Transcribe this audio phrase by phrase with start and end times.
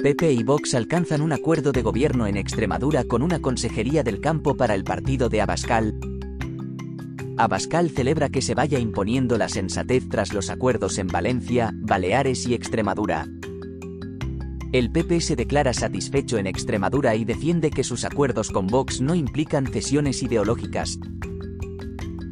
[0.00, 4.56] PP y Vox alcanzan un acuerdo de gobierno en Extremadura con una consejería del campo
[4.56, 5.98] para el partido de Abascal.
[7.36, 12.54] Abascal celebra que se vaya imponiendo la sensatez tras los acuerdos en Valencia, Baleares y
[12.54, 13.26] Extremadura.
[14.70, 19.16] El PP se declara satisfecho en Extremadura y defiende que sus acuerdos con Vox no
[19.16, 21.00] implican cesiones ideológicas.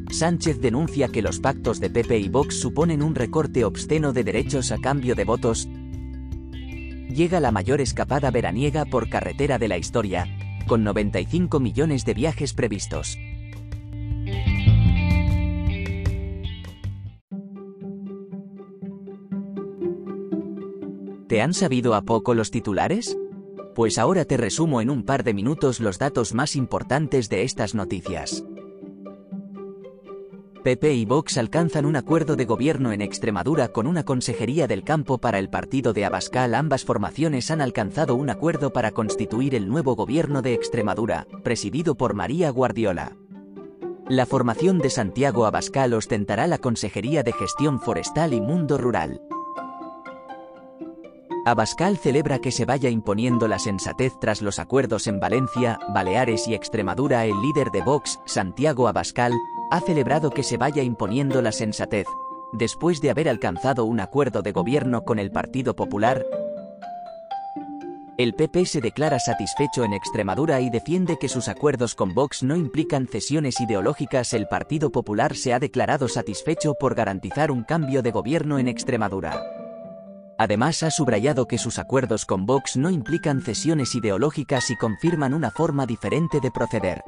[0.09, 4.71] Sánchez denuncia que los pactos de PP y Vox suponen un recorte obsceno de derechos
[4.71, 5.67] a cambio de votos,
[7.09, 10.27] llega la mayor escapada veraniega por carretera de la historia,
[10.67, 13.17] con 95 millones de viajes previstos.
[21.27, 23.17] ¿Te han sabido a poco los titulares?
[23.75, 27.75] Pues ahora te resumo en un par de minutos los datos más importantes de estas
[27.75, 28.43] noticias.
[30.67, 35.17] PP y Vox alcanzan un acuerdo de gobierno en Extremadura con una consejería del campo
[35.17, 36.53] para el partido de Abascal.
[36.53, 42.15] Ambas formaciones han alcanzado un acuerdo para constituir el nuevo gobierno de Extremadura, presidido por
[42.15, 43.15] María Guardiola.
[44.09, 49.21] La formación de Santiago Abascal ostentará la Consejería de Gestión Forestal y Mundo Rural.
[51.45, 56.55] Abascal celebra que se vaya imponiendo la sensatez tras los acuerdos en Valencia, Baleares y
[56.55, 57.23] Extremadura.
[57.23, 59.31] El líder de Vox, Santiago Abascal,
[59.71, 62.07] ha celebrado que se vaya imponiendo la sensatez,
[62.53, 66.25] después de haber alcanzado un acuerdo de gobierno con el Partido Popular,
[68.17, 72.55] el PP se declara satisfecho en Extremadura y defiende que sus acuerdos con Vox no
[72.55, 74.33] implican cesiones ideológicas.
[74.33, 79.39] El Partido Popular se ha declarado satisfecho por garantizar un cambio de gobierno en Extremadura.
[80.39, 85.51] Además ha subrayado que sus acuerdos con Vox no implican cesiones ideológicas y confirman una
[85.51, 87.03] forma diferente de proceder.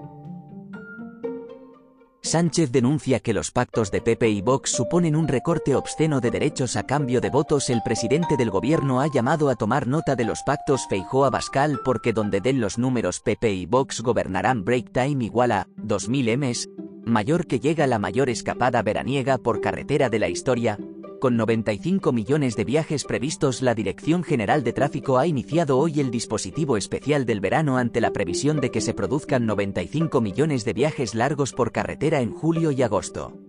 [2.22, 6.75] Sánchez denuncia que los pactos de PP y Vox suponen un recorte obsceno de derechos
[6.75, 7.69] a cambio de votos.
[7.69, 12.41] El presidente del gobierno ha llamado a tomar nota de los pactos Feijóo-Abascal porque donde
[12.41, 16.69] den los números PP y Vox gobernarán break time igual a 2000 Ms,
[17.06, 20.78] mayor que llega la mayor escapada veraniega por carretera de la historia,
[21.19, 26.12] con 95 millones de viajes previstos, la Dirección General de Tráfico ha iniciado hoy el
[26.12, 31.16] dispositivo especial del verano ante la previsión de que se produzcan 95 millones de viajes
[31.16, 33.49] largos por carretera en julio y agosto.